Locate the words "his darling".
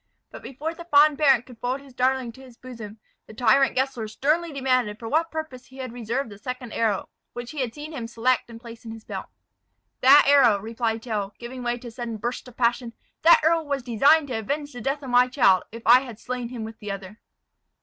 1.79-2.31